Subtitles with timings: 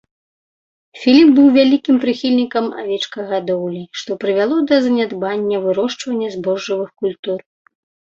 [1.01, 7.51] Філіп быў вялікім прыхільнікам авечкагадоўлі, што прывяло да занядбання вырошчвання збожжавых культур.